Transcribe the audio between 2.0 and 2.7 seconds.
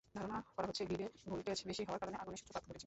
কারণে আগুনের সূত্রপাত